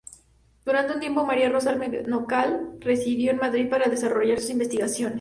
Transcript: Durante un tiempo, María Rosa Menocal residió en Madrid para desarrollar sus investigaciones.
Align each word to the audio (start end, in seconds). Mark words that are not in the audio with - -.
Durante 0.65 0.93
un 0.93 0.99
tiempo, 0.99 1.27
María 1.27 1.47
Rosa 1.49 1.75
Menocal 1.75 2.71
residió 2.79 3.29
en 3.29 3.37
Madrid 3.37 3.69
para 3.69 3.87
desarrollar 3.87 4.39
sus 4.39 4.49
investigaciones. 4.49 5.09